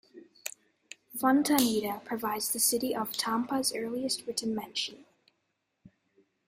Fontaneda 1.15 2.03
provides 2.03 2.51
the 2.51 2.59
city 2.59 2.95
of 2.95 3.11
Tampa's 3.13 3.71
earliest 3.75 4.25
written 4.25 4.55
mention. 4.55 5.05